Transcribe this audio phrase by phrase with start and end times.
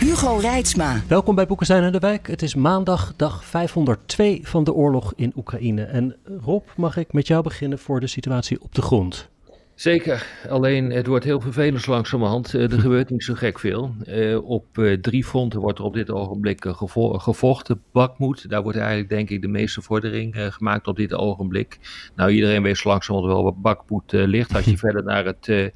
[0.00, 1.02] Hugo Reitsma.
[1.08, 2.26] Welkom bij Boekenstein en de Wijk.
[2.26, 5.82] Het is maandag, dag 502 van de oorlog in Oekraïne.
[5.82, 9.28] En Rob, mag ik met jou beginnen voor de situatie op de grond?
[9.74, 12.54] Zeker, alleen het wordt heel vervelend langzamerhand.
[12.54, 13.94] Eh, er gebeurt niet zo gek veel.
[14.08, 17.82] Uh, op uh, drie fronten wordt er op dit ogenblik gevo gevochten.
[17.92, 21.78] Bakmoed, daar wordt eigenlijk denk ik de meeste vordering gemaakt op dit ogenblik.
[22.14, 24.54] Nou, iedereen weet langzamerhand wel wat Bakmoed ligt.
[24.54, 25.68] Als je verder naar het uh,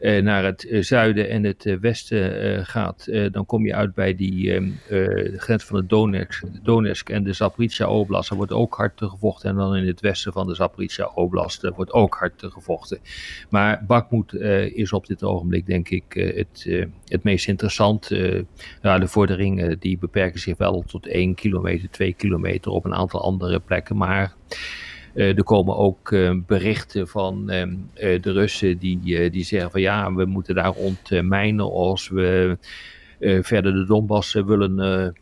[0.00, 4.52] naar het uh, zuiden en het uh, westen gaat, dan kom je uit bij die
[4.52, 4.70] ehm,
[5.38, 8.30] grens van de Donetsk, Donetsk en de Zaporizhia Oblast.
[8.30, 9.50] Er wordt ook hard gevochten.
[9.50, 12.98] En dan in het westen van de Zaporizhia Oblast wordt ook hard gevochten.
[13.50, 14.32] Maar Bakhmut
[14.74, 18.08] is op dit ogenblik denk ik het, het meest interessant.
[18.82, 23.22] ja, de vorderingen die beperken zich wel tot 1 kilometer, 2 kilometer op een aantal
[23.22, 23.96] andere plekken.
[23.96, 24.34] Maar
[25.16, 30.24] er komen ook uh, berichten van uh, de Russen die, die zeggen van ja, we
[30.24, 32.58] moeten daar ontmijnen als we
[33.40, 35.14] verder de Donbass willen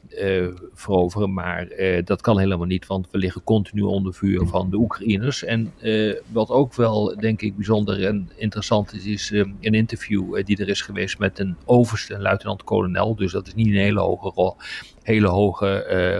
[0.74, 1.32] veroveren.
[1.32, 1.68] Maar
[2.04, 5.44] dat kan helemaal niet, want we liggen continu onder vuur van de Oekraïners.
[5.44, 5.72] En
[6.32, 10.82] wat ook wel, denk ik, bijzonder en interessant is, is een interview die er is
[10.82, 13.16] geweest met een overste, een luitenant-kolonel.
[13.16, 14.54] Dus dat is niet een hele hoge,
[15.02, 15.78] hele hoge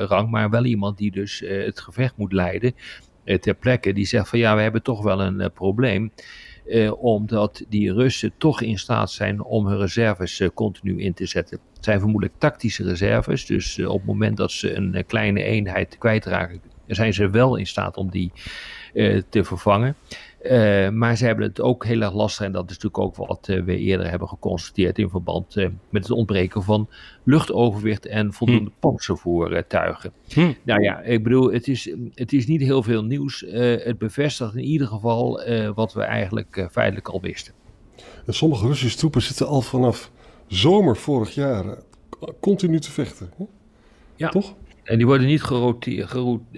[0.09, 2.75] rang, maar wel iemand die dus het gevecht moet leiden.
[3.25, 6.13] Eh, ter plekke, die zegt van ja, we hebben toch wel een uh, probleem.
[6.67, 11.59] Uh, omdat die Russen toch in staat zijn om hun reserves continu in te zetten.
[11.75, 16.61] Het zijn vermoedelijk tactische reserves, dus op het moment dat ze een kleine eenheid kwijtraken,
[16.87, 18.33] zijn ze wel in staat om die
[19.29, 19.97] te vervangen.
[20.51, 22.47] Uh, maar ze hebben het ook heel erg lastig.
[22.47, 26.03] En dat is natuurlijk ook wat uh, we eerder hebben geconstateerd in verband uh, met
[26.03, 26.89] het ontbreken van
[27.23, 28.77] luchtoverwicht en voldoende hm.
[28.81, 30.13] panzervoertuigen.
[30.29, 30.53] Hm.
[30.63, 33.45] Nou ja, ik bedoel, het is, het is niet heel veel nieuws.
[33.49, 35.43] het bevestigt in ieder geval
[35.75, 37.55] wat we eigenlijk feitelijk al wisten.
[38.27, 40.11] En sommige Russische troepen zitten al vanaf
[40.47, 41.65] zomer vorig jaar
[42.41, 43.31] continu te vechten.
[43.37, 43.45] Hè?
[44.17, 44.29] Ja.
[44.29, 44.55] Toch?
[44.85, 45.43] En die worden niet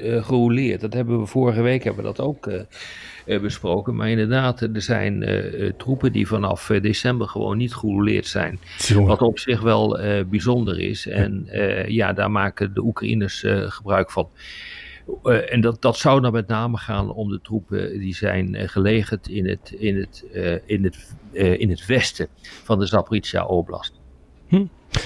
[0.00, 0.80] gerouleerd.
[0.80, 3.96] Dat hebben we vorige week hebben we dat ook uh, besproken.
[3.96, 8.58] Maar inderdaad, er zijn uh, troepen die vanaf december gewoon niet gerouleerd zijn.
[8.78, 9.08] Jongen.
[9.08, 9.98] Wat op zich wel
[10.30, 11.06] bijzonder is.
[11.06, 11.48] En
[11.88, 14.28] ja, daar maken de Oekraïners gebruik van.
[15.24, 18.68] Uh, en dat, dat zou dan met name gaan om de troepen die zijn uh,
[18.68, 23.95] gelegerd in het, in, het, uh, in, het, in het westen van de Zaporizhia Oblast.
[24.48, 24.64] Hm.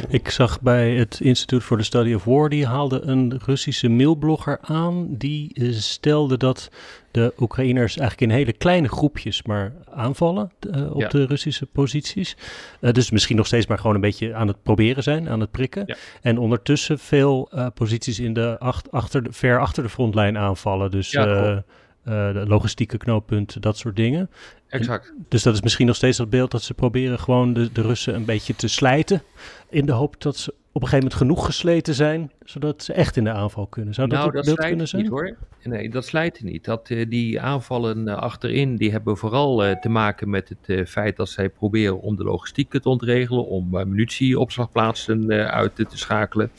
[0.09, 4.59] Ik zag bij het Institute for the Study of War, die haalde een Russische mailblogger
[4.63, 5.07] aan.
[5.17, 6.71] Die eh, stelde dat
[7.11, 11.09] de Oekraïners eigenlijk in hele kleine groepjes maar aanvallen uh, op ja.
[11.09, 12.37] de Russische posities.
[12.81, 15.51] Uh, dus misschien nog steeds maar gewoon een beetje aan het proberen zijn, aan het
[15.51, 15.83] prikken.
[15.87, 15.97] Ja.
[16.23, 20.91] En ondertussen veel posities in de acht, achter de, ver achter de frontlijn aanvallen.
[20.91, 21.65] Dus ja,
[22.05, 24.31] de logistieke knooppunten, dat soort dingen.
[24.69, 25.09] Exact.
[25.09, 27.83] En, dus dat is misschien nog steeds dat beeld dat ze proberen gewoon de, de
[27.83, 29.23] Russen een beetje te slijten.
[29.69, 33.17] In de hoop dat ze op een gegeven moment genoeg gesleten zijn, zodat ze echt
[33.17, 33.95] in de aanval kunnen.
[33.95, 35.03] Zou dat nou, dat beeld kunnen zijn?
[35.03, 35.37] Niet, hoor.
[35.63, 36.65] Nee, dat slijten niet.
[36.65, 41.17] Dat, uh, die aanvallen uh, achterin, die hebben vooral uh, te maken met het feit
[41.17, 46.51] dat zij proberen om de logistiek te ontregelen, om munitieopslagplaatsen uit te schakelen.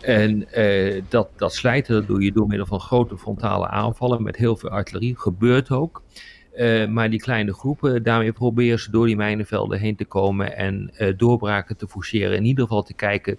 [0.00, 4.36] En uh, dat, dat slijten dat doe je door middel van grote frontale aanvallen met
[4.36, 5.18] heel veel artillerie.
[5.18, 6.02] Gebeurt ook.
[6.56, 10.90] Uh, maar die kleine groepen, daarmee proberen ze door die mijnenvelden heen te komen en
[10.98, 12.36] uh, doorbraken te forceren.
[12.36, 13.38] In ieder geval te kijken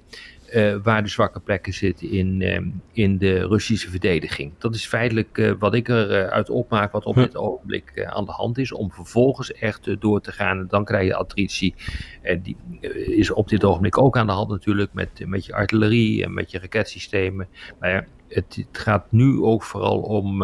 [0.54, 4.52] uh, waar de zwakke plekken zitten in, in de Russische verdediging.
[4.58, 8.72] Dat is feitelijk wat ik eruit opmaak, wat op dit ogenblik aan de hand is.
[8.72, 10.60] Om vervolgens echt door te gaan.
[10.60, 11.76] En dan krijg je attritie.
[12.22, 12.58] En die
[13.06, 16.52] is op dit ogenblik ook aan de hand natuurlijk met, met je artillerie en met
[16.52, 17.48] je raketsystemen.
[17.80, 20.44] Maar ja, het, het gaat nu ook vooral om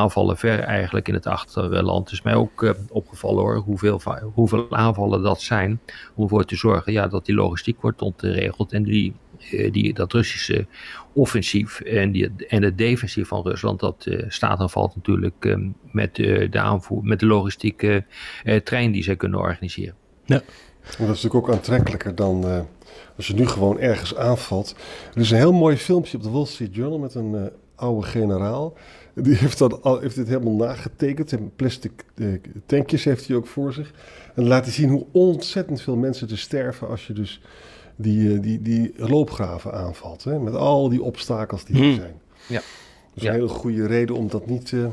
[0.00, 2.04] aanvallen ver eigenlijk in het achterland.
[2.04, 4.00] Het is mij ook uh, opgevallen hoor, hoeveel,
[4.34, 5.80] hoeveel aanvallen dat zijn.
[6.14, 9.14] Om ervoor te zorgen ja, dat die logistiek wordt ontregeld en die,
[9.52, 10.66] uh, die, dat Russische
[11.12, 15.56] offensief en, die, en het defensief van Rusland, dat uh, staat en valt natuurlijk uh,
[15.92, 18.04] met, de aanvoer, met de logistieke
[18.64, 19.94] trein die zij kunnen organiseren.
[20.24, 20.36] Ja.
[20.36, 22.66] En dat is natuurlijk ook aantrekkelijker dan
[23.16, 24.74] als je nu gewoon ergens aanvalt.
[25.14, 27.50] Er is een heel mooi filmpje op de Wall Street Journal met een
[27.80, 28.74] oude generaal.
[29.14, 31.32] Die heeft, dan al, heeft dit helemaal nagetekend.
[31.32, 32.26] En plastic eh,
[32.66, 33.92] tankjes heeft hij ook voor zich.
[34.34, 37.40] En laat hij zien hoe ontzettend veel mensen te sterven als je dus
[37.96, 40.24] die, eh, die, die loopgraven aanvalt.
[40.24, 40.38] Hè?
[40.38, 41.94] Met al die obstakels die er Hmm.
[41.94, 42.14] zijn.
[42.48, 42.60] Ja.
[43.14, 43.28] Dus Ja.
[43.28, 44.86] een hele goede reden om dat niet eh,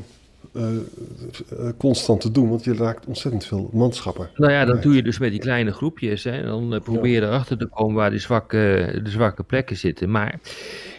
[1.77, 2.50] constant te doen.
[2.50, 4.30] Want je raakt ontzettend veel manschappen.
[4.36, 6.24] Nou ja, dat doe je dus met die kleine groepjes.
[6.24, 6.44] Hè.
[6.44, 10.12] Dan eh, probeer je erachter te komen waar die zwakke, de zwakke plekken zitten.
[10.12, 10.39] Maar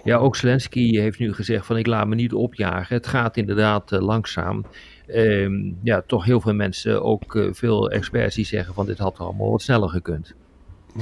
[0.05, 2.96] ja, ook Zelensky heeft nu gezegd van ik laat me niet opjagen.
[2.96, 4.64] Het gaat inderdaad eh, langzaam.
[5.06, 9.19] Ehm, ja, toch heel veel mensen, ook eh, veel experts die zeggen van dit had
[9.19, 10.34] allemaal wat sneller gekund.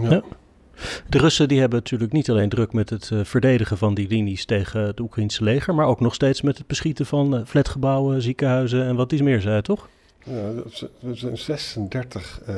[0.03, 0.11] Ja.
[0.11, 0.23] Ja.
[1.09, 4.45] De Russen die hebben natuurlijk niet alleen druk met het eh, verdedigen van die linies
[4.45, 8.85] tegen het Oekraïnse leger, maar ook nog steeds met het beschieten van eh, flatgebouwen, ziekenhuizen
[8.85, 9.89] en wat iets meer zei, toch?
[10.31, 10.63] Ja,
[11.09, 12.55] er zijn 36 eh,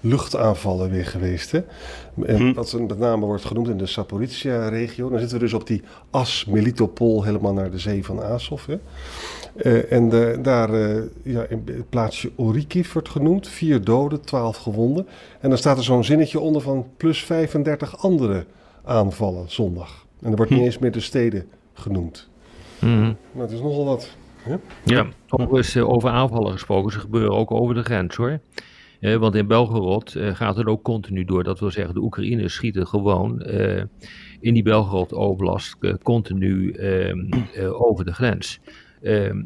[0.00, 1.50] luchtaanvallen weer geweest.
[1.50, 1.60] Hè?
[2.26, 2.52] En Hm.
[2.52, 5.08] Wat met name wordt genoemd in de Saporizhia-regio.
[5.10, 8.66] Dan zitten we dus op die as Melitopol helemaal naar de zee van Azov.
[8.66, 8.78] Hè?
[9.56, 13.48] Eh, en de- daar, eh, ja, in het plaatsje Orikiv wordt genoemd.
[13.48, 15.06] Vier doden, twaalf gewonden.
[15.40, 18.44] En dan staat er zo'n zinnetje onder van plus 35 andere
[18.84, 20.06] aanvallen zondag.
[20.22, 20.66] En er wordt niet Hm.
[20.66, 22.28] eens meer de steden genoemd.
[23.32, 24.08] Maar het is nogal wat.
[24.84, 28.40] Ja, overigens eh, over aanvallen gesproken, ze gebeuren ook over de grens hoor.
[29.00, 31.44] Eh, want in Belgorod eh, gaat het ook continu door.
[31.44, 33.82] Dat wil zeggen, de Oekraïners schieten gewoon eh,
[34.40, 37.18] in die Belgorod-oblast eh, continu ehm,
[37.54, 38.60] eh, over de grens.
[39.02, 39.42] Ehm,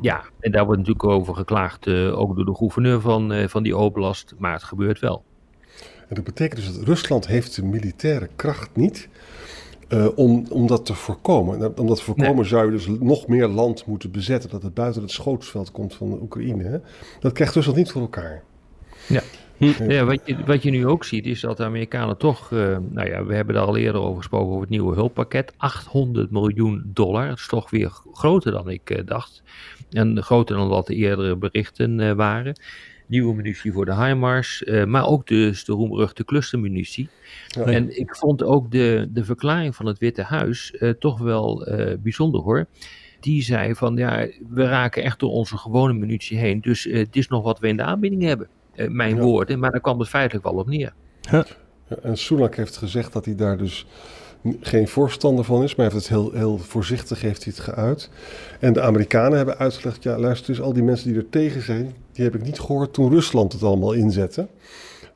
[0.00, 3.62] ja, en daar wordt natuurlijk over geklaagd, eh, ook door de gouverneur van, eh, van
[3.62, 4.34] die oblast.
[4.38, 5.24] Maar het gebeurt wel.
[6.08, 9.08] En dat betekent dus dat Rusland heeft de militaire kracht niet
[9.90, 11.62] eh, om, om dat te voorkomen.
[11.62, 14.74] En om dat te voorkomen zou je dus nog meer land moeten bezetten, dat het
[14.74, 16.64] buiten het schootsveld komt van de Oekraïne.
[16.64, 16.78] Hè?
[17.20, 18.42] Dat krijgt Rusland niet voor elkaar.
[19.08, 19.22] Ja.
[19.56, 19.90] Hm.
[19.90, 23.08] Ja, wat, je, wat je nu ook ziet is dat de Amerikanen toch, eh, nou
[23.08, 27.28] ja, we hebben daar al eerder over gesproken over het nieuwe hulppakket, 800 miljoen dollar.
[27.28, 29.42] Dat is toch weer groter dan ik eh, dacht.
[29.90, 32.60] En groter dan wat de eerdere berichten waren.
[33.10, 37.08] Nieuwe munitie voor de HIMARS, eh, maar ook dus de roemruchte clustermunitie.
[37.46, 37.64] Ja.
[37.64, 41.96] En ik vond ook de, de verklaring van het Witte Huis eh, toch wel eh,
[41.98, 42.66] bijzonder hoor.
[43.20, 46.60] Die zei van ja, we raken echt door onze gewone munitie heen.
[46.60, 48.48] Dus het is nog wat we in de aanbieding hebben.
[48.88, 49.22] Mijn Ja.
[49.22, 50.92] woorden, maar daar kwam het feitelijk wel op neer.
[51.20, 51.46] Ja,
[52.02, 53.86] en Sunak heeft gezegd dat hij daar dus
[54.60, 58.10] geen voorstander van is, maar heeft het heel, heel voorzichtig heeft hij het geuit.
[58.60, 61.94] En de Amerikanen hebben uitgelegd, ja luister eens, al die mensen die er tegen zijn,
[62.20, 64.48] die heb ik niet gehoord toen Rusland het allemaal inzette.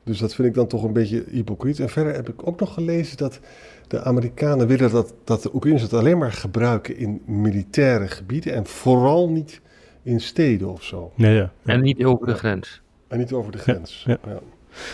[0.03, 1.79] Dus dat vind ik dan toch een beetje hypocriet.
[1.79, 3.39] En verder heb ik ook nog gelezen dat
[3.87, 8.65] de Amerikanen willen dat, dat de Oekraïners het alleen maar gebruiken in militaire gebieden en
[8.65, 9.61] vooral niet
[10.03, 11.11] in steden of zo.
[11.15, 11.51] Ja, ja.
[11.63, 12.81] En niet over de grens.
[13.07, 14.03] En niet over de grens.
[14.07, 14.17] ja.
[14.25, 14.39] Ja.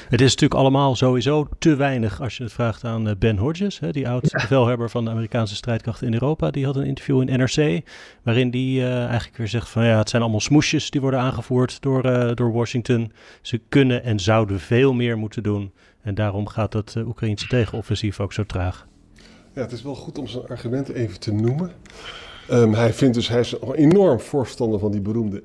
[0.09, 3.79] Het is natuurlijk allemaal sowieso te weinig als je het vraagt aan eh, Ben Hodges,
[3.79, 6.51] hè, die oud-bevelhebber van de Amerikaanse strijdkrachten in Europa.
[6.51, 7.81] Die had een interview in NRC,
[8.23, 11.81] waarin die eh, eigenlijk weer zegt van ja, het zijn allemaal smoesjes die worden aangevoerd
[11.81, 13.11] door, eh, door Washington.
[13.41, 15.71] Ze kunnen en zouden veel meer moeten doen.
[16.01, 18.87] En daarom gaat dat eh, Oekraïnse tegenoffensief ook zo traag.
[19.53, 21.71] Ja, het is wel goed om zijn argumenten even te noemen.
[22.49, 25.43] Ehm, hij vindt dus, hij is een enorm voorstander van die beroemde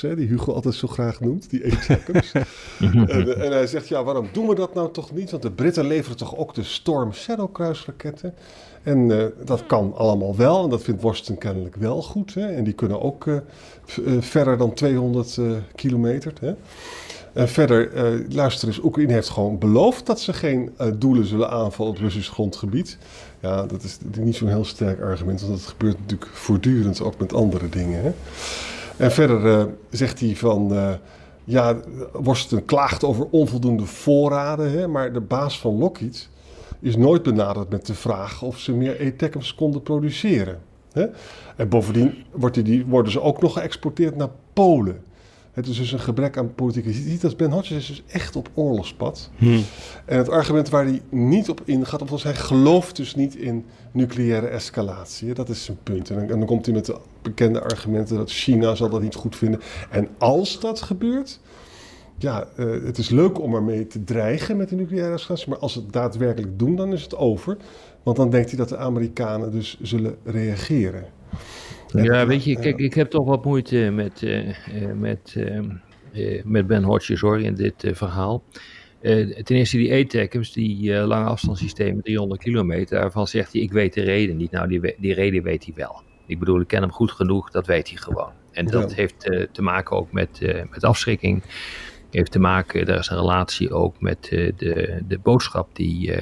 [0.00, 2.32] hè, die Hugo altijd zo graag noemt, die ATACMS.
[2.78, 5.30] en, en hij zegt, ja, waarom doen we dat nou toch niet?
[5.30, 8.34] Want de Britten leveren toch ook de Storm Shadow kruisraketten?
[8.82, 12.34] En eh, dat kan allemaal wel, en dat vindt Washington kennelijk wel goed.
[12.34, 12.46] Hè?
[12.46, 13.42] En die kunnen ook eh, eh,
[14.20, 15.44] verder dan 200 eh,
[15.74, 16.32] kilometer.
[16.40, 16.54] Hè?
[17.38, 21.50] En verder, eh, luister eens, Oekraïne heeft gewoon beloofd dat ze geen eh, doelen zullen
[21.50, 22.98] aanvallen op Russisch grondgebied.
[23.40, 27.34] Ja, dat is niet zo'n heel sterk argument, want dat gebeurt natuurlijk voortdurend ook met
[27.34, 28.02] andere dingen.
[28.02, 28.12] Hè?
[28.96, 30.92] En verder eh, zegt hij van, eh,
[31.44, 31.76] ja,
[32.12, 34.88] Washington klaagt over onvoldoende voorraden, hè?
[34.88, 36.28] maar de baas van Lockheed
[36.80, 40.58] is nooit benaderd met de vraag of ze meer ATACMS konden produceren.
[40.92, 41.06] Hè?
[41.56, 45.02] En bovendien wordt die, worden ze ook nog geëxporteerd naar Polen.
[45.58, 46.88] Het is dus een gebrek aan politieke.
[46.88, 49.30] Je ziet dat Ben Hodges is dus echt op oorlogspad.
[50.04, 54.46] En het argument waar hij niet op ingaat, of hij gelooft dus niet in nucleaire
[54.46, 55.34] escalatie.
[55.34, 56.10] Dat is zijn punt.
[56.10, 59.14] En dan, en dan komt hij met de bekende argumenten dat China zal dat niet
[59.14, 59.60] goed vinden.
[59.90, 61.40] En als dat gebeurt,
[62.18, 65.48] ja, eh, het is leuk om ermee te dreigen met de nucleaire escalatie.
[65.48, 67.56] Maar als ze het daadwerkelijk doen, dan is het over.
[68.02, 71.04] Want dan denkt hij dat de Amerikanen dus zullen reageren.
[71.92, 75.64] Ja, weet je, kijk, ik heb toch wat moeite met, eh, eh, met, ehm,
[76.12, 78.42] eh, met Ben Hodges hoor, in dit eh, verhaal.
[79.00, 83.72] Eh, ten eerste die ATACMS, die eh, lange afstandssystemen, 300 kilometer, daarvan zegt hij, ik
[83.72, 84.50] weet de reden niet.
[84.50, 86.02] Nou, die, die reden weet hij wel.
[86.26, 88.32] Ik bedoel, ik ken hem goed genoeg, dat weet hij gewoon.
[88.52, 88.96] En dat Ja.
[88.96, 91.42] heeft eh, te maken ook met, eh, met afschrikking.
[92.10, 96.12] Heeft te maken, daar is een relatie ook met eh, de, de boodschap die,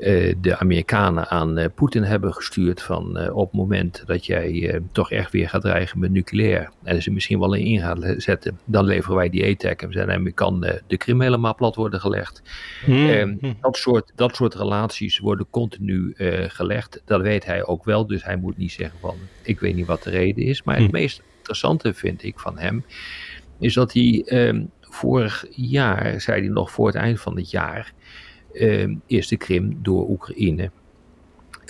[0.00, 4.26] eh, eh, de Amerikanen aan uh, Poetin hebben gestuurd van uh, op het moment dat
[4.26, 8.58] jij toch echt weer gaat dreigen met nucleair en ze misschien wel in gaat zetten,
[8.64, 12.42] dan leveren wij die ATACMS en dan kan de Krim helemaal plat worden gelegd.
[12.84, 13.38] Hmm.
[13.60, 16.14] dat, soort, dat soort relaties worden continu
[16.48, 17.02] gelegd.
[17.04, 20.02] Dat weet hij ook wel, dus hij moet niet zeggen van ik weet niet wat
[20.02, 20.62] de reden is.
[20.62, 20.92] Maar het hmm.
[20.92, 22.84] meest interessante vind ik van hem
[23.58, 27.92] is dat hij ehm, vorig jaar, zei hij nog voor het eind van het jaar,
[29.06, 30.70] is de Krim door Oekraïne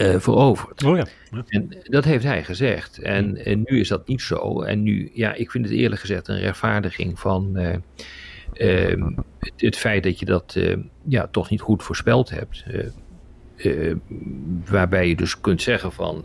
[0.00, 0.84] uh, veroverd.
[0.84, 1.06] Oh ja.
[1.46, 2.98] En dat heeft hij gezegd.
[2.98, 4.62] En, en, nu is dat niet zo.
[4.62, 7.74] En nu, ja, ik vind het eerlijk gezegd een rechtvaardiging van uh,
[9.38, 12.64] het, het, feit dat je dat uh, ja, toch niet goed voorspeld hebt.
[14.64, 16.24] waarbij je dus kunt zeggen van,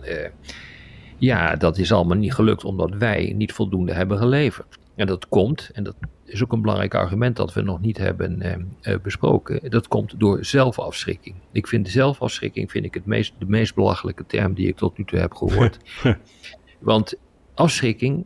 [1.18, 4.78] ja, dat is allemaal niet gelukt omdat wij niet voldoende hebben geleverd.
[4.96, 5.96] En dat komt, en dat
[6.26, 9.70] is ook een belangrijk argument dat we nog niet hebben eh, eh, besproken.
[9.70, 11.36] Dat komt door zelfafschrikking.
[11.52, 15.06] Ik vind zelfafschrikking vind ik het meest, de meest belachelijke term die ik tot nu
[15.06, 15.78] toe heb gehoord.
[16.80, 17.14] Want
[17.54, 18.26] afschrikking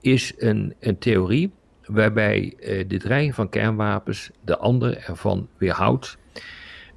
[0.00, 1.52] is een, een theorie
[1.88, 6.18] waarbij eh, de dreiging van kernwapens de ander ervan weerhoudt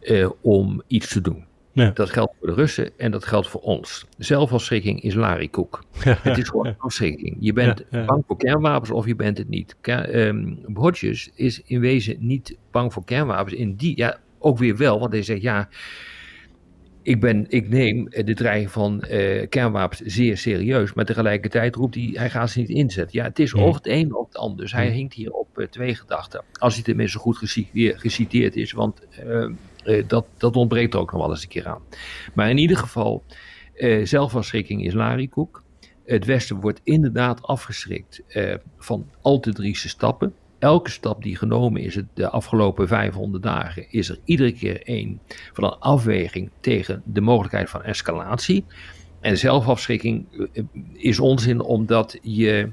[0.02, 1.46] eh, om iets te doen.
[1.74, 4.06] Dat geldt voor de Russen en dat geldt voor ons.
[4.18, 5.84] Zelfafschrikking is larikoek.
[6.00, 7.38] het is gewoon afschrikking.
[7.40, 9.76] Je bent bang voor kernwapens of je bent het niet.
[9.88, 13.54] um, Hodges is in wezen niet bang voor kernwapens.
[13.54, 15.70] In die, ja, ook weer wel, want hij zegt ja.
[17.04, 22.10] Ik, ben, ik neem de dreiging van uh, kernwapens zeer serieus, maar tegelijkertijd roept hij,
[22.14, 23.20] hij gaat ze niet inzetten.
[23.20, 24.58] Ja, het is of het een of het ander.
[24.58, 26.44] Dus hij hinkt hier op uh, twee gedachten.
[26.60, 27.38] Als hij tenminste goed
[27.96, 29.50] geciteerd is, want uh,
[29.86, 31.82] uh, dat, dat ontbreekt er ook nog wel eens een keer aan.
[32.34, 33.24] Maar in ieder geval,
[33.76, 35.64] uh, zelfafschrikking is larikoek.
[36.06, 40.34] Het Westen wordt inderdaad afgeschrikt uh, van al te drieste stappen.
[40.60, 45.20] Elke stap die genomen is de afgelopen 500 dagen, is er iedere keer één
[45.54, 48.66] van een afweging tegen de mogelijkheid van escalatie.
[49.20, 50.26] En zelfafschrikking
[50.94, 52.72] is onzin omdat je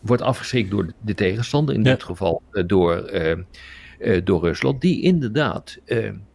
[0.00, 3.10] wordt afgeschrikt door de tegenstander, in dit geval door,
[4.24, 5.78] door Rusland, die inderdaad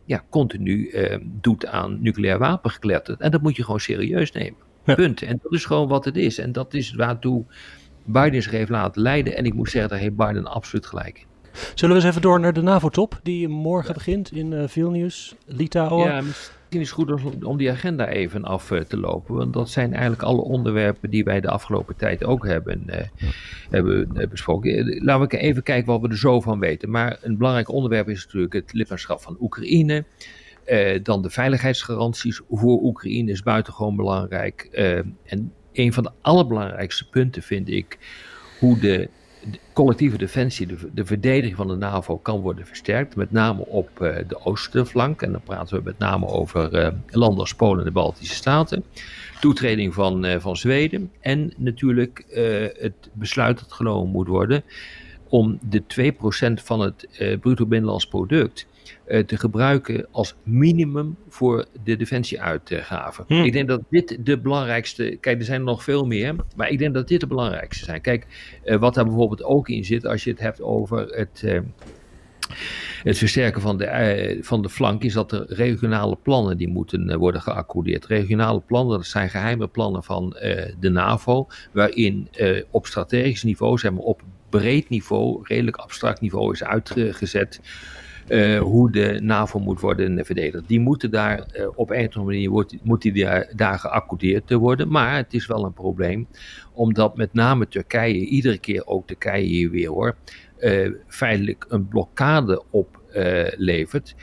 [0.06, 3.22] ja, continu eh, doet aan nucleair wapengekletterd.
[3.22, 4.60] En dat moet je gewoon serieus nemen.
[4.84, 5.22] Punt.
[5.22, 6.38] En dat is gewoon wat het is.
[6.38, 7.46] En dat is waartoe
[8.06, 9.38] Biden zich heeft laten leiden.
[9.38, 11.26] En ik moet zeggen, daar heeft Biden absoluut gelijk in.
[11.76, 16.08] Zullen we eens even door naar de NAVO-top, die morgen begint in uh, Vilnius, Litouwen?
[16.08, 16.22] Ja,
[16.82, 19.36] is het goed om die agenda even af eh, te lopen.
[19.36, 22.96] Want dat zijn eigenlijk alle onderwerpen die wij de afgelopen tijd ook hebben, uh,
[23.70, 25.03] hebben uh, besproken.
[25.03, 26.89] Laten we even kijken wat we er zo van weten.
[26.89, 30.03] Maar een belangrijk onderwerp is natuurlijk het lidmaatschap van Oekraïne.
[31.03, 34.70] dan de veiligheidsgaranties voor Oekraïne is buitengewoon belangrijk.
[35.25, 37.98] en een van de allerbelangrijkste punten vind ik
[38.60, 39.10] hoe de
[39.74, 43.16] collectieve defensie, de, de, verdediging van de NAVO, kan worden versterkt.
[43.16, 45.22] Met name op uh, de oostflank.
[45.22, 48.84] En dan praten we met name over uh, landen als Polen en de Baltische Staten.
[49.40, 51.12] Toetreding van, uh, van Zweden.
[51.20, 52.26] En natuurlijk
[52.80, 54.64] het besluit dat genomen moet worden
[55.30, 55.84] om de
[56.60, 57.08] 2% van het
[57.40, 58.68] bruto binnenlands product
[59.22, 63.25] te gebruiken als minimum voor de defensieuitgaven.
[63.27, 63.34] Hm.
[63.34, 65.17] Ik denk dat dit de belangrijkste.
[65.22, 68.01] Kijk, er zijn er nog veel meer, maar ik denk dat dit de belangrijkste zijn.
[68.01, 68.27] Kijk,
[68.65, 71.41] uh, wat daar bijvoorbeeld ook in zit, als je het hebt over het.
[71.46, 71.60] Uh,
[73.03, 77.41] het versterken van de, van de flank is dat er regionale plannen die moeten worden
[77.41, 78.05] geaccordeerd.
[78.05, 80.29] Regionale plannen, dat zijn geheime plannen van
[80.79, 82.27] de NAVO, waarin
[82.70, 87.62] op strategisch niveau, zeg maar op breed niveau, redelijk abstract niveau is uitgezet
[88.27, 90.68] uh, hoe de NAVO moet worden verdedigd.
[90.68, 94.53] Die moeten daar uh, op een of andere manier wordt, moet die daar, daar geaccordeerd
[94.53, 94.92] worden.
[94.92, 96.27] Maar het is wel een probleem,
[96.74, 100.15] omdat met name Turkije, iedere keer ook Turkije hier weer hoor,
[100.60, 104.15] uh, feitelijk een blokkade oplevert.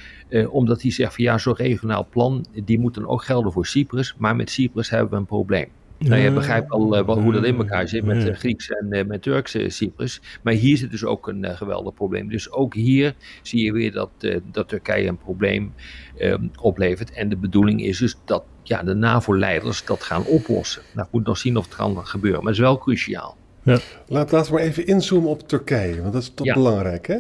[0.51, 4.15] omdat hij zegt van ja, zo'n regionaal plan, die moet dan ook gelden voor Cyprus.
[4.19, 5.69] Maar met Cyprus hebben we een probleem.
[6.09, 9.05] Nou, je begrijpt al uh, hoe dat in elkaar zit met uh, Grieks en uh,
[9.05, 10.21] met Turkse Cyprus.
[10.43, 12.29] Maar hier zit dus ook een geweldig probleem.
[12.29, 14.11] Dus ook hier zie je weer dat,
[14.53, 15.75] dat Turkije een probleem
[16.17, 17.13] ehm, oplevert.
[17.13, 20.83] En de bedoeling is dus dat ja, de NAVO-leiders dat gaan oplossen.
[20.95, 23.37] Nou, ik moet nog zien of het kan gebeuren, maar het is wel cruciaal.
[23.71, 23.79] Ja.
[24.07, 27.19] Laat, laten we maar even inzoomen op Turkije, want dat is toch belangrijk hè?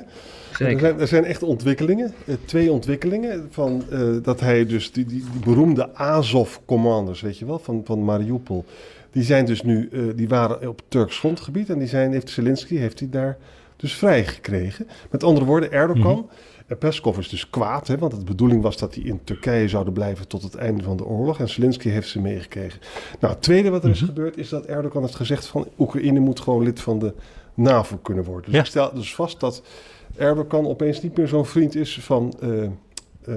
[0.50, 3.48] Er zijn, er zijn echt ontwikkelingen, eh, twee ontwikkelingen.
[3.50, 8.04] Van, uh, dat hij dus, die, die, die beroemde Azov-commanders, weet je wel, van, van
[8.04, 8.64] Mariupol.
[9.12, 12.76] Die zijn dus nu, uh, die waren op Turks grondgebied en die zijn, heeft Zelensky,
[12.76, 13.36] heeft hij daar
[13.76, 14.86] dus vrijgekregen.
[15.10, 16.30] Met andere woorden, Erdogan, mm -hmm.
[16.78, 20.28] Peskov is dus kwaad, hè, want de bedoeling was dat hij in Turkije zouden blijven
[20.28, 21.40] tot het einde van de oorlog.
[21.40, 22.80] En Zelensky heeft ze meegekregen.
[23.20, 24.08] Nou, het tweede wat er is mhm.
[24.08, 27.14] gebeurd is dat Erdogan heeft gezegd van Oekraïne moet gewoon lid van de
[27.54, 28.44] NAVO kunnen worden.
[28.44, 28.60] Dus ja.
[28.60, 29.62] ik stel dus vast dat
[30.16, 32.62] Erdogan opeens niet meer zo'n vriend is van uh,
[33.28, 33.36] uh,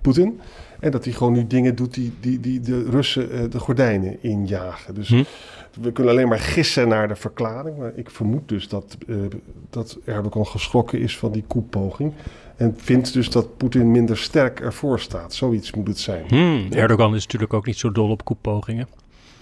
[0.00, 0.40] Poetin.
[0.80, 4.94] En dat hij gewoon nu dingen doet die, die, die de Russen de gordijnen injagen.
[4.94, 5.22] Dus Hm.
[5.80, 7.76] we kunnen alleen maar gissen naar de verklaring.
[7.78, 9.16] Maar ik vermoed dus dat, uh,
[9.70, 12.12] dat Erdogan geschrokken is van die koepoging.
[12.56, 15.34] En vindt dus dat Poetin minder sterk ervoor staat.
[15.34, 16.24] Zoiets moet het zijn.
[16.28, 18.88] Hmm, Erdogan is natuurlijk ook niet zo dol op koepogingen.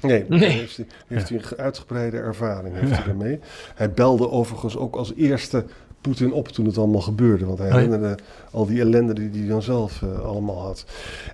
[0.01, 0.49] Nee, nee.
[0.49, 3.39] heeft, hij, heeft hij een uitgebreide ervaring heeft hij daarmee.
[3.75, 5.65] Hij belde overigens ook als eerste
[6.09, 7.47] Poetin op toen het allemaal gebeurde.
[7.47, 8.19] Want hij herinnerde
[8.51, 10.85] al die ellende die hij dan zelf uh, allemaal had.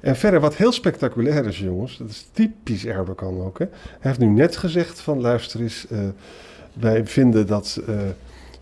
[0.00, 1.96] En verder, wat heel spectaculair is, jongens.
[1.96, 3.58] Dat is typisch Erdogan ook.
[3.58, 3.64] Hè?
[3.70, 5.98] Hij heeft nu net gezegd van, luister eens, uh,
[6.72, 7.80] wij vinden dat...
[7.88, 7.96] Uh,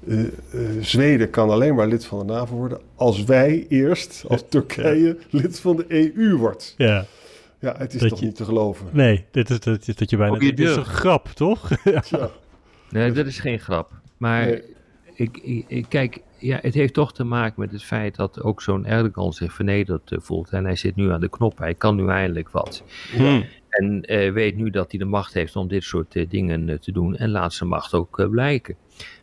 [0.05, 0.31] uh,
[0.81, 5.15] Zweden kan alleen maar lid van de NAVO worden als wij eerst, als Turkije, ja.
[5.41, 6.75] lid van de EU wordt.
[6.77, 7.07] Ja.
[7.59, 8.87] Ja, het is dat toch je, niet te geloven.
[8.91, 10.39] Nee, dit is dat, dat je bijna.
[10.39, 11.71] Dit is een grap, toch?
[12.11, 12.31] ja.
[12.91, 13.91] Nee, dat is geen grap.
[14.17, 14.63] Maar nee.
[15.15, 18.63] Ik, ik, ik, kijk, ja, het heeft toch te maken met het feit dat ook
[18.63, 20.51] zo'n Erdogan zich vernederd uh, voelt.
[20.51, 22.83] En hij zit nu aan de knop, hij kan nu eindelijk wat.
[23.17, 23.45] Hmm.
[23.69, 26.93] En uh, weet nu dat hij de macht heeft om dit soort uh, dingen te
[26.93, 27.17] doen.
[27.17, 28.77] En laat zijn macht ook blijken.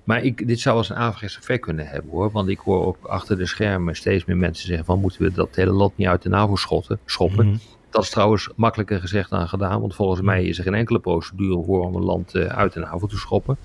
[0.04, 2.32] Maar ik, dit zou als een averechts effect kunnen hebben hoor.
[2.32, 5.56] Want ik hoor ook achter de schermen steeds meer mensen zeggen van moeten we dat
[5.56, 7.48] hele land niet uit de NAVO schotten, schoppen.
[7.48, 7.58] Mhm.
[7.90, 9.80] Dat is trouwens makkelijker gezegd dan gedaan.
[9.82, 12.80] Want volgens mij is er geen enkele procedure voor om een land uh, uit de
[12.80, 13.58] NAVO te schoppen.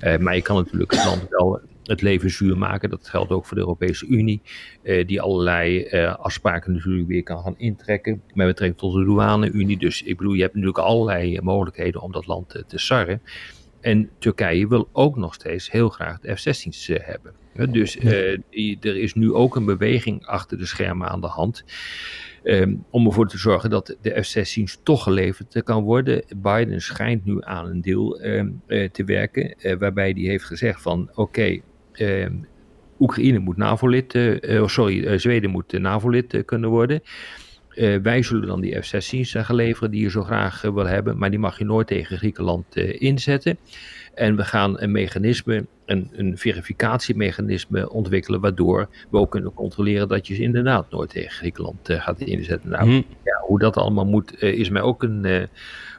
[0.00, 2.90] Uh, maar je kan natuurlijk het land wel het leven zuur maken.
[2.90, 4.42] Dat geldt ook voor de Europese Unie.
[4.82, 8.22] Uh, die allerlei afspraken natuurlijk weer kan gaan intrekken.
[8.34, 9.78] Met betrekking tot de douane-Unie.
[9.78, 13.22] Dus ik bedoel, je hebt natuurlijk allerlei mogelijkheden om dat land te sarren.
[13.80, 17.32] En Turkije wil ook nog steeds heel graag de F-16's hebben.
[17.72, 17.98] Dus
[18.50, 21.64] die, er is nu ook een beweging achter de schermen aan de hand.
[22.48, 26.24] Um, om ervoor te zorgen dat de F-16's toch geleverd kan worden.
[26.36, 30.82] Biden schijnt nu aan een deel um, uh, te werken, uh, waarbij hij heeft gezegd
[30.82, 31.60] van oké,
[31.92, 32.46] um,
[32.98, 37.00] Oekraïne moet NAVO-lid, uh, sorry, Zweden moet NAVO-lid kunnen worden.
[38.02, 41.38] Wij zullen dan die F-16's gaan leveren die je zo graag wil hebben, maar die
[41.38, 43.58] mag je nooit tegen Griekenland inzetten.
[44.14, 50.26] En we gaan een mechanisme, een, een verificatiemechanisme ontwikkelen, waardoor we ook kunnen controleren dat
[50.26, 52.70] je ze inderdaad nooit tegen Griekenland gaat inzetten.
[52.70, 53.04] Nou, Hmm.
[53.24, 55.48] ja, hoe dat allemaal moet, is mij ook, een,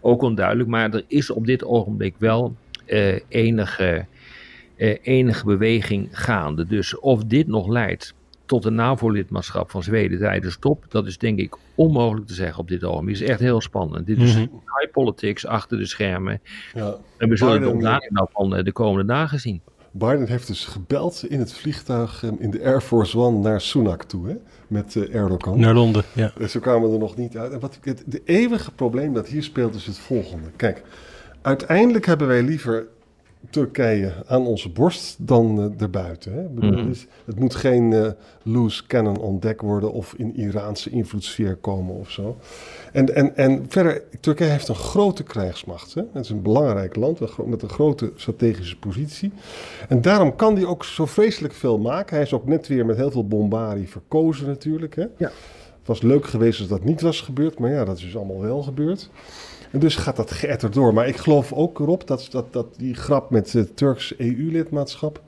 [0.02, 0.70] ook onduidelijk.
[0.70, 2.56] Maar er is op dit ogenblik wel
[3.28, 4.06] enige,
[5.02, 6.66] enige beweging gaande.
[6.66, 8.14] Dus of dit nog leidt
[8.48, 12.68] tot een NAVO-lidmaatschap van Zweden tijdens top, dat is denk ik onmogelijk te zeggen op
[12.68, 13.16] dit ogenblik.
[13.16, 14.06] Het is echt heel spannend.
[14.06, 14.40] Dit is Mhm.
[14.78, 16.42] high politics achter de schermen.
[16.74, 16.96] Ja.
[17.18, 19.62] En we zullen dagen nou van eh, de komende dagen zien.
[19.92, 24.04] Biden heeft dus gebeld in het vliegtuig eh, in de Air Force One naar Sunak
[24.04, 24.36] toe, hè?
[24.68, 25.60] met eh, Erdogan.
[25.60, 26.32] Naar Londen, ja.
[26.38, 27.52] Dus Zo kwamen we er nog niet uit.
[27.52, 30.48] En wat, het de eeuwige probleem dat hier speelt is het volgende.
[30.56, 30.84] Kijk,
[31.42, 32.88] uiteindelijk hebben wij liever
[33.50, 36.34] Turkije aan onze borst dan eh, erbuiten.
[36.34, 36.42] Hè?
[36.50, 36.78] Mhm.
[36.78, 38.12] het, is- het moet geen eh,
[38.44, 42.38] loose cannon on deck worden of in Iraanse invloedssfeer komen of zo.
[42.94, 45.94] En, en, en verder, Turkije heeft een grote krijgsmacht.
[45.94, 46.02] Hè?
[46.14, 49.32] Het is een belangrijk land met een grote strategische positie.
[49.90, 52.16] En daarom kan hij ook zo vreselijk veel maken.
[52.16, 54.96] Hij is ook net weer met heel veel bombarie verkozen natuurlijk.
[54.96, 55.06] Hè?
[55.18, 55.32] Ja.
[55.88, 58.42] Het was leuk geweest als dat niet was gebeurd, maar ja, dat is dus allemaal
[58.42, 59.10] wel gebeurd.
[59.72, 60.94] En dus gaat dat geëtterd door.
[60.94, 65.22] Maar ik geloof ook erop dat, dat, dat die grap met het Turks EU-lidmaatschap,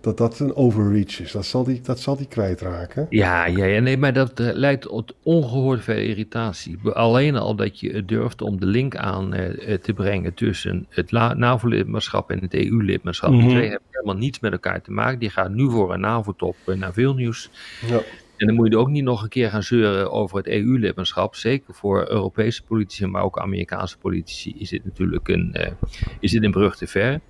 [0.00, 1.32] dat dat een overreach is.
[1.32, 3.06] Dat zal die, dat zal die kwijtraken.
[3.10, 6.78] Ja, ja, ja, nee, maar dat eh, leidt tot ongehoord veel irritatie.
[6.92, 11.10] Alleen al dat je durft om de link aan eh, eh, te brengen tussen het
[11.10, 13.30] NAVO-lidmaatschap en het EU-lidmaatschap.
[13.30, 13.50] Die Mhm.
[13.50, 15.18] twee hebben helemaal niets met elkaar te maken.
[15.18, 17.50] Die gaan nu voor een NAVO-top naar Vilnius.
[17.86, 18.00] Ja.
[18.40, 21.34] En dan moet je er ook niet nog een keer gaan zeuren over het EU-lidmaatschap.
[21.34, 25.72] Zeker voor Europese politici, maar ook Amerikaanse politici is dit natuurlijk een, eh,
[26.20, 27.20] is dit een brug te ver.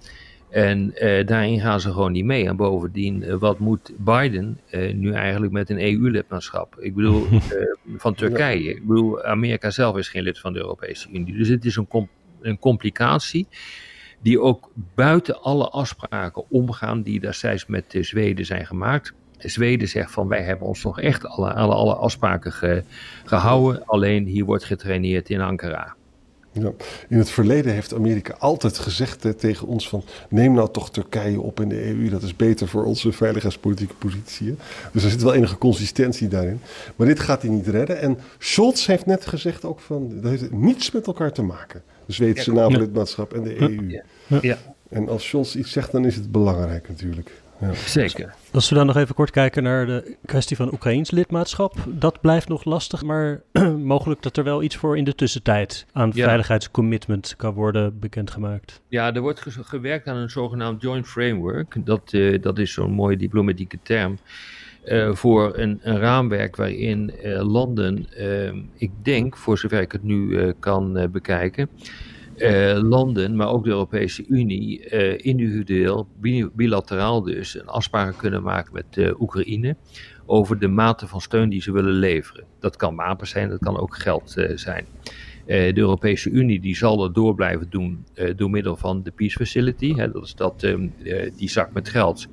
[0.51, 2.47] En eh, daarin gaan ze gewoon niet mee.
[2.47, 4.61] En bovendien, eh, wat moet Biden
[4.95, 6.77] nu eigenlijk met een EU-lidmaatschap?
[6.79, 7.27] Ik bedoel,
[7.97, 8.71] van Turkije.
[8.71, 11.37] Ik bedoel, Amerika zelf is geen lid van de Europese Unie.
[11.37, 13.47] Dus het is een, com- een complicatie
[14.23, 19.15] die ook buiten alle afspraken omgaan die destijds met Zweden zijn gemaakt.
[19.43, 22.83] Zweden zegt van wij hebben ons nog echt alle, alle, alle afspraken ge-
[23.25, 23.87] gehouden.
[23.87, 25.95] Alleen hier wordt getraineerd in Ankara.
[26.53, 26.73] Ja.
[27.09, 31.41] In het verleden heeft Amerika altijd gezegd hè, tegen ons van neem nou toch Turkije
[31.41, 32.09] op in de EU.
[32.09, 34.47] Dat is beter voor onze veiligheidspolitieke positie.
[34.49, 34.55] hè.
[34.93, 36.61] Dus er zit wel enige consistentie daarin.
[36.97, 38.01] Maar dit gaat hij niet redden.
[38.01, 41.83] En Scholz heeft net gezegd ook van dat heeft niets met elkaar te maken.
[42.07, 43.89] De Zweedse Ja, NAVO-lidmaatschap en de EU.
[44.27, 44.39] Ja.
[44.43, 47.31] Ja, En als Scholz iets zegt, dan is het belangrijk natuurlijk.
[47.61, 47.75] Ja.
[47.75, 48.35] zeker.
[48.53, 52.49] Als we dan nog even kort kijken naar de kwestie van Oekraïns lidmaatschap, dat blijft
[52.49, 53.43] nog lastig, maar
[53.95, 56.25] mogelijk dat er wel iets voor in de tussentijd aan Ja.
[56.25, 58.81] veiligheidscommitment kan worden bekendgemaakt.
[58.89, 61.77] Ja, er wordt ge- gewerkt aan een zogenaamd joint framework.
[61.85, 64.19] Dat, eh, dat is zo'n mooie diplomatieke term.
[65.13, 71.09] voor een, een, raamwerk waarin landen, ehm, ik denk, voor zover ik het nu kan
[71.13, 71.69] bekijken,
[72.83, 76.09] landen, maar ook de Europese Unie, individueel,
[76.55, 79.77] bilateraal dus, een afspraken kunnen maken met Oekraïne
[80.27, 82.45] over de mate van steun die ze willen leveren.
[82.59, 84.87] Dat kan wapens zijn, dat kan ook geld zijn.
[85.51, 88.05] Eh, de Europese Unie die zal het door blijven doen
[88.37, 89.95] door middel van de Peace Facility.
[89.95, 92.29] Hè, dat is dat, uh, die zak met geld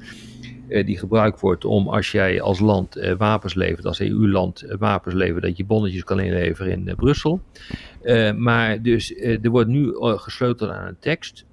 [0.68, 5.58] die gebruikt wordt om als jij als land wapens levert, als EU-land wapens levert, dat
[5.58, 7.42] je bonnetjes kan inleveren in Brussel.
[8.36, 11.46] maar dus er wordt nu gesleuteld aan een tekst.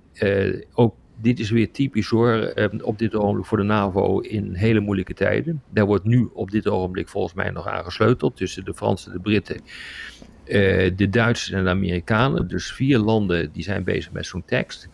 [0.72, 5.14] ook dit is weer typisch hoor, op dit ogenblik voor de NAVO in hele moeilijke
[5.14, 5.62] tijden.
[5.70, 9.20] Daar wordt nu op dit ogenblik volgens mij nog aan gesleuteld tussen de Fransen, de
[9.20, 9.60] Britten
[10.96, 12.48] de Duitsers en de Amerikanen.
[12.48, 14.88] Dus vier landen die zijn bezig met zo'n tekst.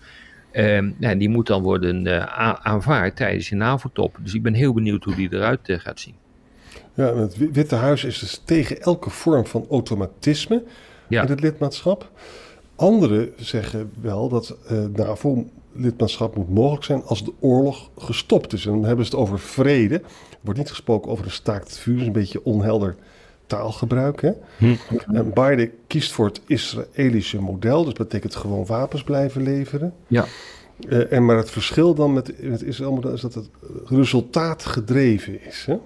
[0.53, 2.25] Uh, nou, die moet dan worden uh,
[2.63, 4.17] aanvaard tijdens de NAVO-top.
[4.23, 6.15] Dus ik ben heel benieuwd hoe die eruit uh, gaat zien.
[6.95, 10.63] Ja, het Witte Huis is dus tegen elke vorm van automatisme
[11.09, 11.23] ja.
[11.23, 12.11] in het lidmaatschap.
[12.77, 14.57] Anderen zeggen wel dat
[14.95, 18.67] NAVO-lidmaatschap moet mogelijk zijn als de oorlog gestopt is.
[18.67, 19.95] En dan hebben ze het over vrede.
[20.31, 22.97] Er wordt niet gesproken over een staakt vuur, is een beetje onhelder
[23.51, 24.21] taalgebruik.
[24.21, 24.31] Hè?
[24.57, 24.75] Hm.
[25.13, 29.93] En Biden kiest voor het Israëlische model, dus betekent gewoon wapens blijven leveren.
[30.07, 30.25] Ja.
[30.89, 33.49] Uh, en maar het verschil dan met, het Israël model is dat het
[33.85, 35.67] resultaat gedreven is.
[35.67, 35.77] Hè?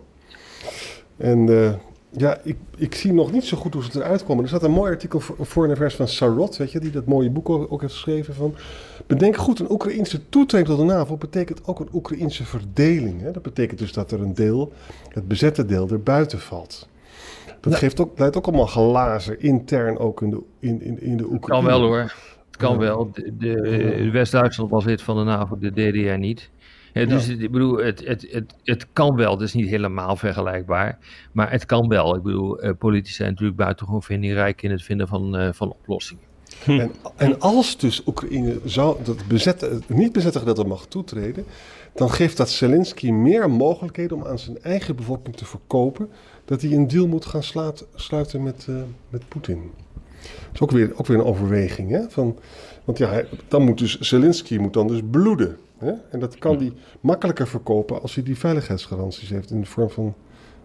[1.16, 1.72] En uh,
[2.10, 4.42] ja, ik, ik zie nog niet zo goed hoe ze eruit komen.
[4.42, 7.06] Er staat een mooi artikel voor, in de vers van Sarot, weet je, die dat
[7.06, 8.54] mooie boek ook, ook heeft geschreven van...
[9.06, 13.20] Bedenk goed, een Oekraïnse toetreding tot de NAVO betekent ook een Oekraïnse verdeling.
[13.20, 13.30] Hè?
[13.30, 14.72] Dat betekent dus dat er een deel,
[15.08, 16.88] het bezette deel, er buiten valt.
[17.64, 21.24] Dat geeft ook, leidt ook allemaal glazen intern ook in de, in, in, in de
[21.24, 21.68] Oekraïne.
[21.68, 22.12] Kan wel hoor.
[22.46, 23.10] Het kan wel.
[23.12, 26.50] De, de West-Duitsland was lid van de NAVO, de DDR niet.
[26.92, 29.32] Ja, dus ik bedoel, het, het, het, het kan wel.
[29.32, 30.98] Het is niet helemaal vergelijkbaar.
[31.32, 32.16] Maar het kan wel.
[32.16, 36.33] Ik bedoel, uh, politici zijn natuurlijk buitengewoon vindingrijk in het vinden van, uh, van oplossingen.
[36.64, 36.80] Hm.
[36.80, 41.44] En, en als dus Oekraïne zou dat bezette, het niet bezette gedeelte mag toetreden,
[41.94, 46.08] dan geeft dat Zelensky meer mogelijkheden om aan zijn eigen bevolking te verkopen
[46.44, 47.42] dat hij een deal moet gaan
[47.94, 48.76] sluiten met, uh,
[49.08, 49.70] met Poetin.
[50.22, 51.90] Dat is ook weer, ook weer een overweging.
[51.90, 52.10] Hè?
[52.10, 52.38] Van,
[52.84, 55.56] want ja, dan moet dus Zelensky moet dan dus bloeden.
[55.78, 55.92] Hè?
[56.10, 60.14] En dat kan hij makkelijker verkopen als hij die veiligheidsgaranties heeft in de vorm van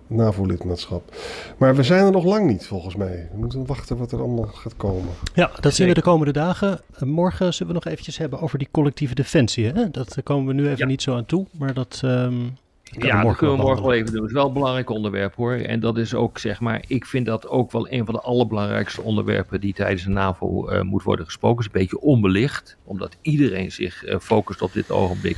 [0.10, 1.16] NAVO-lidmaatschap.
[1.58, 3.30] Maar we zijn er nog lang niet, volgens mij.
[3.32, 5.10] We moeten wachten wat er allemaal gaat komen.
[5.34, 6.80] Ja, dat zien we de komende dagen.
[7.00, 9.66] Morgen zullen we nog eventjes hebben over die collectieve defensie.
[9.66, 9.90] Hè?
[9.92, 12.02] Dat komen we nu even niet zo aan toe, maar dat...
[12.06, 12.58] Um
[12.92, 14.20] ja, dat kunnen we morgen wel even doen.
[14.20, 15.54] Dat is wel een belangrijk onderwerp hoor.
[15.54, 19.02] En dat is ook, zeg maar, ik vind dat ook wel een van de allerbelangrijkste
[19.02, 21.58] onderwerpen die tijdens de NAVO uh, moet worden gesproken.
[21.58, 25.38] Het is een beetje onbelicht, omdat iedereen zich uh, focust op dit ogenblik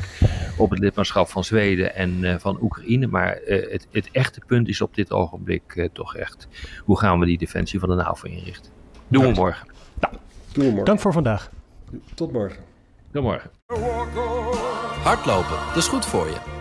[0.58, 3.08] op het lidmaatschap van Zweden en uh, van Oekraïne.
[3.08, 6.48] Maar het, het, echte punt is op dit ogenblik toch echt,
[6.84, 8.72] hoe gaan we die defensie van de NAVO inrichten?
[9.08, 9.68] Doen we morgen.
[10.00, 10.14] Nou,
[10.54, 10.86] Doen we morgen.
[10.86, 11.50] Dank voor vandaag.
[12.14, 12.64] Tot morgen.
[13.12, 13.50] Tot morgen.
[15.04, 16.61] Hardlopen, dat is goed voor je.